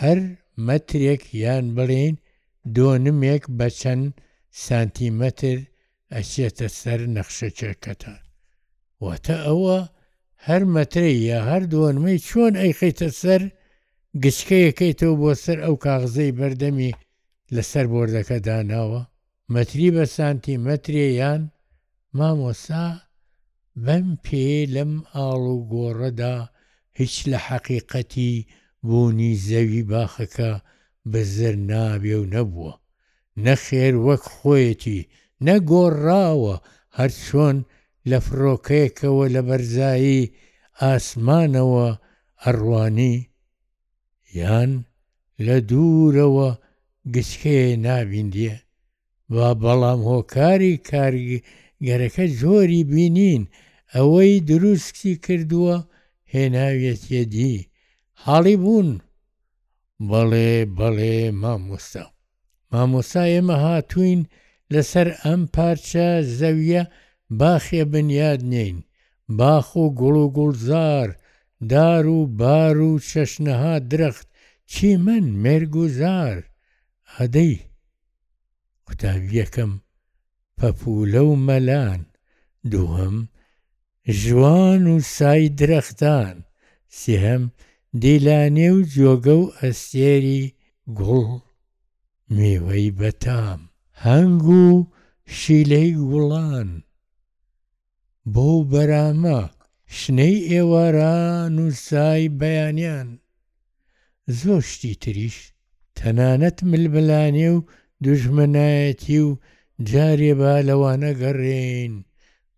هەر 0.00 0.18
مەترێک 0.66 1.22
یان 1.44 1.64
بڵێن 1.76 2.14
دۆنمێک 2.76 3.44
بە 3.58 3.68
چەند 3.80 4.04
سانتیمەتر 4.64 5.58
ئەچێتە 6.14 6.66
سەر 6.80 7.00
نەخشەچەکەتان 7.16 8.22
واتە 9.04 9.36
ئەوە 9.46 9.80
هەر 10.48 10.62
مەترەی 10.74 11.18
یا 11.30 11.38
هەردووەنمەی 11.50 12.18
چۆن 12.28 12.52
ئەیخیتە 12.62 13.08
سەر 13.22 13.42
گچکەیەکەیتەوە 14.22 15.14
بۆ 15.20 15.30
سەر 15.44 15.58
ئەو 15.64 15.74
کاغزەی 15.86 16.36
بەردەمی 16.38 16.92
لەسەر 17.54 17.84
بردەکە 17.92 18.38
داناوە 18.46 19.02
مەتری 19.54 19.90
بە 19.96 20.04
سانتی 20.16 20.54
مەتریان 20.66 21.42
مامۆسا 22.18 22.86
بەم 23.84 24.06
پێ 24.24 24.46
لەم 24.74 24.92
ئاڵ 25.14 25.42
و 25.54 25.58
گۆڕەدا 25.72 26.36
هیچ 26.98 27.14
لە 27.30 27.38
حەقیقەتی 27.48 28.34
بوونی 28.86 29.32
زەوی 29.48 29.82
باخەکە 29.90 30.52
بزر 31.12 31.56
نابێ 31.70 32.16
و 32.20 32.24
نەبووە 32.34 32.72
نەخێر 33.44 33.94
وەک 34.06 34.22
خۆیەتی 34.34 35.06
نەگۆڕاوە 35.46 36.56
هەر 36.98 37.10
چۆن 37.26 37.56
لە 38.10 38.18
فڕۆکەیەکەوە 38.26 39.24
لە 39.34 39.40
بەرزایی 39.48 40.32
ئاسمانەوە 40.82 41.88
ئەڕوانی 42.42 43.16
یان 44.40 44.70
لە 45.46 45.56
دوورەوە 45.70 46.50
گچکەیە 47.14 47.70
نابیندە 47.86 48.54
با 49.34 49.48
بەڵام 49.62 50.00
هۆکاری 50.10 50.74
کارگەرەکە 50.90 52.24
زۆری 52.40 52.80
بینین 52.92 53.42
ئەوەی 53.94 54.32
دروستی 54.48 55.14
کردووە 55.24 55.76
هێناویەتە 56.32 57.22
دی 57.34 57.54
حاڵی 58.24 58.56
بوون 58.62 58.90
بەڵێ 60.10 60.52
بەڵێ 60.78 61.16
مامۆستا 61.42 62.04
مامۆسا 62.72 63.22
ئێمە 63.32 63.56
هاتوین 63.64 64.20
لەسەر 64.72 65.08
ئەم 65.22 65.42
پارچە 65.54 66.08
زەویە 66.38 66.82
باخێ 67.38 67.82
بنیاد 67.92 68.40
نین 68.52 68.76
باخ 69.38 69.68
و 69.82 69.84
گوڵ 69.98 70.14
و 70.24 70.26
گوڵزار 70.36 71.08
دار 71.70 72.06
و 72.16 72.18
بار 72.40 72.78
و 72.88 72.90
چەشنەها 73.10 73.74
درەخت 73.90 74.26
چی 74.70 74.88
من 75.04 75.24
مێرگ 75.42 75.74
و 75.82 75.84
زار 75.98 76.38
هەدەی 77.16 77.54
قوتابیەکەم 78.90 79.72
پەپولە 80.60 81.22
و 81.28 81.32
مەلان 81.46 82.00
دووهم 82.70 83.16
ژوان 84.20 84.84
و 84.94 84.96
سای 85.14 85.44
درەختان 85.60 86.36
سێهم 86.98 87.42
دیلانێ 88.02 88.68
و 88.76 88.80
جۆگە 88.94 89.34
و 89.42 89.44
ئەستێری 89.60 90.44
گوڵ 90.98 91.30
میوەی 92.36 92.88
بەتام 92.98 93.60
هەنگ 94.04 94.44
و 94.62 94.64
شیلەی 95.38 95.90
گوڵان 96.08 96.70
بۆ 98.34 98.46
بەرامە 98.72 99.40
شنەی 99.98 100.36
ئێواران 100.50 101.54
و 101.64 101.66
سای 101.86 102.24
بەیانیان 102.40 103.08
زۆر 104.40 104.62
شتی 104.70 104.94
تریش 105.02 105.36
تەنانەت 105.98 106.58
ملبلانێ 106.72 107.48
و 107.56 107.58
دژمنایەتی 108.04 109.18
و 109.28 109.30
جارێ 109.90 110.32
با 110.40 110.54
لەوانە 110.68 111.10
گەڕێن 111.20 111.94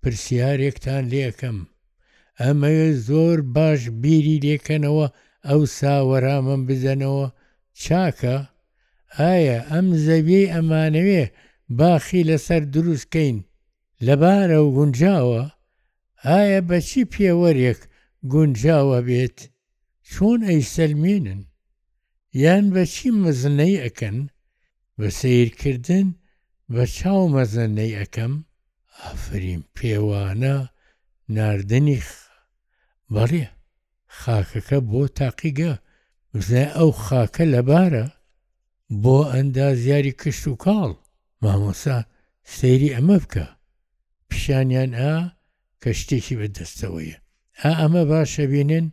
پرسیارێکتان 0.00 1.04
لێکەم 1.12 1.59
ئەمە 2.40 2.72
زۆر 3.09 3.38
باش 3.54 3.81
بیری 4.02 4.37
لێکەنەوە 4.44 5.07
ئەو 5.48 5.61
ساوەرامم 5.78 6.61
بزەنەوە 6.68 7.26
چاکە 7.83 8.37
ئایا 9.18 9.59
ئەم 9.70 9.87
زەوی 10.04 10.50
ئەمانەوێ 10.54 11.24
باخی 11.78 12.26
لەسەر 12.31 12.62
دروستکەین 12.74 13.37
لەبارە 14.07 14.59
و 14.64 14.68
گونجاوە 14.76 15.44
ئایا 16.26 16.61
بە 16.68 16.78
چی 16.88 17.02
پێوەرێک 17.12 17.78
گونجاوە 18.33 19.00
بێت 19.09 19.38
چۆن 20.11 20.40
ئەیسەلمێنن 20.50 21.40
یان 22.42 22.64
بە 22.74 22.83
چی 22.94 23.09
مەزنەی 23.22 23.81
ئەەکەن 23.85 24.16
بە 24.98 25.09
سیرکردن 25.18 26.09
بە 26.72 26.85
چاو 26.96 27.22
مەزنەی 27.35 27.96
ئەەکەم 27.98 28.35
ئافرین 29.00 29.62
پێوانە 29.76 30.57
نردنی 31.35 32.00
بەڕێ 33.14 33.46
خاکەکە 34.18 34.78
بۆ 34.90 35.02
تاقیگە 35.18 35.72
بزای 36.33 36.66
ئەو 36.76 36.90
خاکە 37.04 37.44
لەبارە 37.54 38.07
بۆ 39.02 39.16
ئەندازیاری 39.33 40.12
کشت 40.20 40.44
و 40.48 40.54
کاڵ 40.64 40.90
مامۆسا 41.42 41.96
سەیری 42.57 42.94
ئەمە 42.96 43.16
بکە 43.22 43.46
پیشانیان 44.28 44.92
ئا 45.00 45.16
کە 45.82 45.90
شتێکی 46.00 46.34
بەدەستەوەیە 46.40 47.16
ئا 47.62 47.70
ئەمە 47.80 48.02
باشە 48.10 48.44
بینێن 48.52 48.86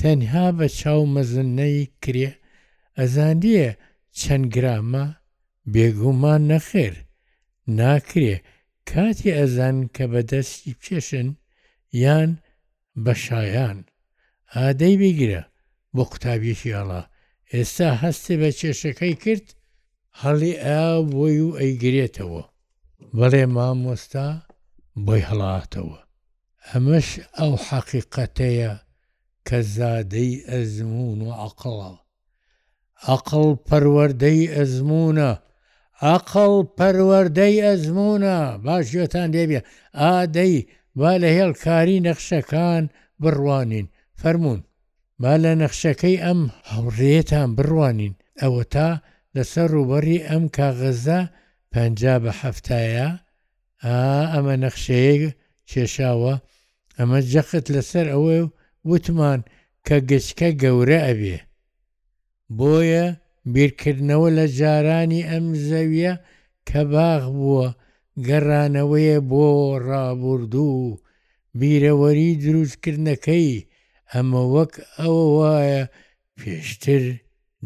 تەنها 0.00 0.46
بە 0.58 0.66
چاو 0.78 1.02
مەزنەی 1.14 1.78
کرێ 2.02 2.28
ئەزانیە 2.98 3.70
چەند 4.20 4.46
گرامە 4.54 5.04
بێگومان 5.72 6.42
نەخێر 6.50 6.94
ناکرێ 7.78 8.34
کاتی 8.90 9.30
ئەزان 9.38 9.76
کە 9.94 10.04
بەدەستی 10.12 10.78
پێشن 10.82 11.28
یان 12.02 12.30
بەشایان 13.04 13.78
ئادەی 14.54 14.94
بگیرە 15.02 15.42
بۆ 15.94 16.02
قوتابیەکی 16.10 16.74
ئاڵا 16.76 17.02
ئێستا 17.54 17.88
هەستێ 18.02 18.34
بە 18.40 18.50
کێشەکەی 18.60 19.14
کرد 19.22 19.46
هەڵی 20.22 20.52
ئا 20.64 20.82
بۆی 21.12 21.38
و 21.46 21.48
ئەیگرێتەوە 21.60 22.44
بەڵێ 23.16 23.44
مامۆستا 23.56 24.26
بۆی 25.06 25.22
هەڵاتەوە 25.28 26.00
ئەمەش 26.68 27.08
ئەو 27.38 27.52
حەقیقەتەیە 27.68 28.72
کە 29.48 29.58
زادەی 29.76 30.32
ئەزمون 30.50 31.18
و 31.26 31.30
عقڵە 31.46 31.92
عقڵ 33.14 33.46
پەروەەردەی 33.68 34.40
ئەزمونە 34.56 35.30
عقڵ 36.14 36.52
پەروەەردەی 36.78 37.56
ئەزمونە 37.66 38.38
باشگوێتان 38.64 39.28
دێبێ 39.34 39.60
ئادەی 40.00 40.54
با 40.98 41.12
لە 41.22 41.28
هێڵ 41.36 41.52
کاری 41.64 42.02
نەخشەکان 42.06 42.82
بڕوانین 43.22 43.86
فەرمونون 44.20 44.62
با 45.22 45.32
لە 45.44 45.52
نەخشەکەی 45.62 46.16
ئەم 46.24 46.40
هەوڕێتان 46.72 47.48
بڕوانین 47.58 48.14
ئەوە 48.40 48.62
تا 48.74 48.88
لەسەر 49.34 49.66
ڕوبەری 49.76 50.24
ئەم 50.28 50.44
کاغزە 50.58 51.20
پەنج 51.72 52.00
بە 52.22 52.32
هەفتایە 52.42 53.08
ئەمە 54.34 54.54
نەخشەیە 54.64 55.28
کێشاوە 55.72 56.32
ئەمە 56.96 57.20
جەخت 57.32 57.66
لەسەر 57.74 58.06
ئەوێ 58.14 58.38
وتمان 58.90 59.40
کە 59.86 59.96
گچکە 60.10 60.48
گەورە 60.62 60.98
ئەبێ 61.08 61.38
بۆیە 62.58 63.06
بیرکردنەوە 63.52 64.28
لە 64.38 64.44
جارانی 64.58 65.22
ئەم 65.30 65.46
زەویە 65.68 66.14
کە 66.68 66.80
باغ 66.92 67.22
بووە 67.38 67.68
گەڕانەوەیە 68.26 69.18
بۆ 69.30 69.44
ڕابوردوو 69.86 70.98
بیرەوەری 71.58 72.38
دروستکردنەکەی 72.44 73.52
ئەمە 74.12 74.42
وەک 74.54 74.72
ئەوە 74.98 75.24
وایە 75.38 75.84
پێشتر 76.38 77.02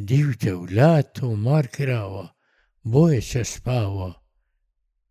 دیوتە 0.08 0.52
وڵات 0.60 1.06
تۆمار 1.16 1.64
کراوە 1.74 2.26
بۆیە 2.92 3.20
چەسپاوە 3.30 4.10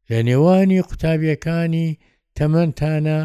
لە 0.10 0.20
نێوانی 0.28 0.82
قوتابیەکانی 0.88 1.90
تەمەندانە 2.38 3.18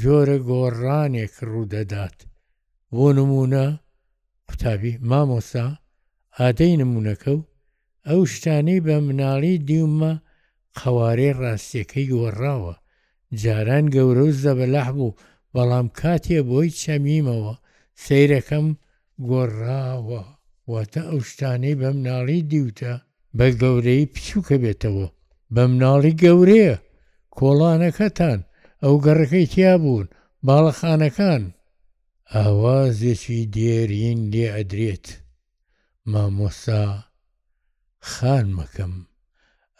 جۆرە 0.00 0.38
گۆڕانێک 0.48 1.34
ڕوودەدات 1.50 2.18
بۆ 2.94 3.06
نمونە 3.16 3.64
قوتابی 4.48 4.92
مامۆسا 5.08 5.66
ئادەی 6.38 6.74
نمونونەکە 6.80 7.32
و 7.36 7.40
ئەو 8.08 8.20
شتانەی 8.32 8.84
بە 8.86 8.96
مناڵی 9.06 9.54
دیومە 9.68 10.12
قەوارەی 10.78 11.36
ڕاستیەکەی 11.40 12.10
گۆڕاوە 12.14 12.74
جاران 13.42 13.84
گەورە 13.94 14.22
و 14.26 14.36
زەبەلاح 14.44 14.88
بوو 14.96 15.16
بەڵام 15.54 15.86
کاتێ 16.00 16.38
بۆی 16.50 16.68
چەمیمەوە 16.80 17.54
سیرەکەم 18.02 18.66
گۆڕاوە 19.28 20.22
واتە 20.70 21.02
ئەو 21.08 21.20
شتانەی 21.28 21.74
بە 21.80 21.88
مناڵی 21.96 22.40
دیوتە 22.50 22.94
بە 23.36 23.46
گەورەی 23.60 24.10
پچووکە 24.14 24.56
بێتەوە 24.64 25.06
بە 25.54 25.62
مناڵی 25.72 26.12
گەورەیە 26.22 26.76
کۆڵانەکەتان 27.38 28.38
ئەو 28.82 28.94
گەڕەکەی 29.04 29.46
تیا 29.52 29.72
بوون 29.82 30.06
باڵەخانەکان 30.46 31.42
ئاوازێکی 32.34 33.40
دێرین 33.54 34.20
لێ 34.32 34.46
ئەدرێت 34.54 35.06
مامۆسا 36.12 36.84
خان 38.10 38.46
مەکەم 38.58 38.94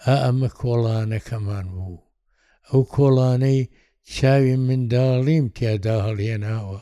ئا 0.05 0.15
ئەمە 0.25 0.49
کۆڵانەکەمان 0.61 1.67
بوو 1.75 1.99
ئەو 2.69 2.81
کۆڵانەی 2.95 3.61
چاوی 4.15 4.57
منداڵیم 4.67 5.45
تیادا 5.57 5.97
هەڵێناوە 6.07 6.81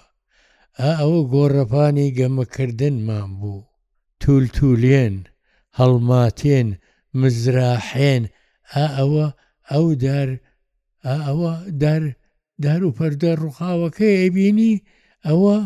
ئا 0.79 0.91
ئەوە 1.01 1.21
گۆڕەپانی 1.33 2.15
گەمەکردنمان 2.19 3.31
بوو 3.41 3.61
تولتولێن 4.21 5.17
هەڵماتێن 5.79 6.69
مزراحێن 7.21 8.23
ئا 8.73 8.85
ئەوە 8.97 9.27
ئەو 9.71 9.87
دار 10.05 10.29
ئەوە 11.07 11.53
دار 12.65 12.81
و 12.87 12.97
پەردە 12.99 13.33
ڕووخاوەکە 13.41 14.09
ئەبینی 14.23 14.75
ئەوە 15.27 15.57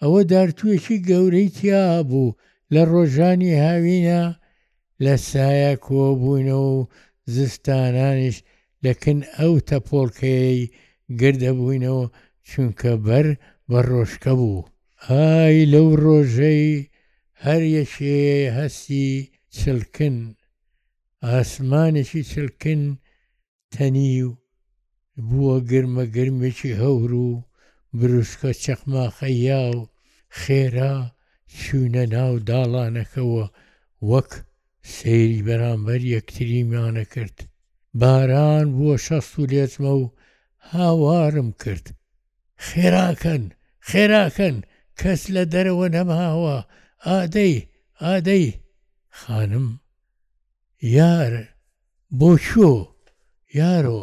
ئەوە 0.00 0.20
دارتوێکی 0.32 0.96
گەورەی 1.08 1.48
تیا 1.56 1.84
بوو 2.08 2.36
لە 2.74 2.82
ڕۆژانی 2.92 3.52
هاوینە 3.62 4.22
لە 5.04 5.14
سایە 5.30 5.72
کۆبوونە 5.86 6.56
و 6.70 6.74
زستانانیش 7.34 8.36
لەکن 8.84 9.18
ئەو 9.38 9.54
تەپۆڵکەی 9.68 10.58
گردەبووینەوە 11.20 12.04
چونکە 12.48 12.92
بەر 13.06 13.26
بە 13.68 13.78
ڕۆژکە 13.90 14.32
بوو. 14.38 14.62
ئای 15.08 15.58
لەو 15.72 15.88
ڕۆژەی 16.04 16.68
هەر 17.44 17.62
یەشێ 17.76 18.20
هەستی 18.58 19.08
چلکن، 19.56 20.16
ئاسمانێکی 21.26 22.22
چلکن 22.30 22.80
تەنی 23.74 24.12
و 24.28 24.30
بووە 25.26 25.54
گرمە 25.70 26.04
گرمێکی 26.16 26.72
هەور 26.82 27.10
و 27.26 27.28
بروشکە 27.98 28.52
چەخماخەیا 28.62 29.64
و 29.76 29.80
خێرا 30.40 30.94
چوونە 31.58 32.04
ناو 32.14 32.34
داڵانەکەەوە 32.50 33.44
وەک 34.10 34.30
سەیری 34.94 35.42
بەرامبەر 35.46 36.00
یەکتریمانە 36.14 37.04
کرد 37.12 37.36
باران 38.00 38.66
بووە 38.76 38.96
شەست 39.06 39.34
و 39.38 39.46
لێچمە 39.52 39.92
و 40.02 40.04
هاوارم 40.70 41.50
کرد 41.62 41.86
خێراکەن 42.68 43.42
خێراکەن 43.90 44.56
کەس 45.00 45.20
لە 45.34 45.44
دەرەوە 45.52 45.86
نەماوە 45.96 46.56
ئادەی 47.06 47.54
ئادەی 48.02 48.46
خانم 49.18 49.66
یار 50.96 51.34
بۆ 52.18 52.30
شۆ 52.48 52.70
یارۆ 53.58 54.02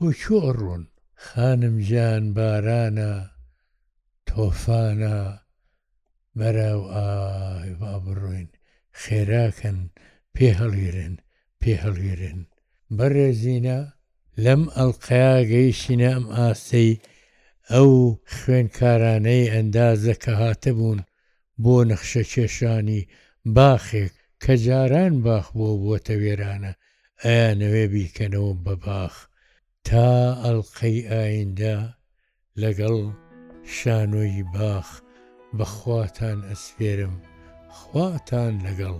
بۆ 0.00 0.08
چۆ 0.20 0.40
ڕوون 0.58 0.84
خانم 1.24 1.76
ژیان 1.88 2.24
بارانە 2.36 3.12
تۆفانە 4.28 5.16
بەراو 6.38 6.82
ئای 6.96 7.70
با 7.80 7.92
بڕۆین 8.04 8.48
خێراکەن 9.00 9.78
پێ 10.34 10.48
هەڵگرن 10.60 11.14
پێ 11.60 11.72
هەڵگرن 11.84 12.40
بەڕێزینە 12.96 13.78
لەم 14.44 14.62
ئەلقیا 14.76 15.34
گەیشینە 15.52 16.08
ئەم 16.14 16.26
ئاستەی 16.36 16.92
ئەو 17.72 17.90
خوێنکارانەی 18.36 19.50
ئەندازە 19.54 20.14
کە 20.22 20.32
هاتە 20.42 20.70
بوون 20.78 21.00
بۆ 21.62 21.74
نەخشە 21.88 22.24
کێشانی 22.32 23.02
باخێک 23.56 24.14
کە 24.42 24.52
جاران 24.64 25.14
باخ 25.26 25.46
بۆ 25.58 25.68
بۆتە 25.82 26.14
وێرانە 26.22 26.72
ئایا 27.24 27.50
نەوێ 27.60 27.84
بیکەنەوە 27.92 28.52
بە 28.64 28.74
باخ 28.86 29.16
تا 29.90 30.06
ئەلقەی 30.44 30.98
ئایندە 31.12 31.76
لەگەڵ 32.62 32.96
شانۆی 33.76 34.42
باخ 34.54 34.88
بەخواتان 35.58 36.38
ئەسپێرم 36.50 37.16
خواتان 37.78 38.52
لەگەڵ. 38.66 38.98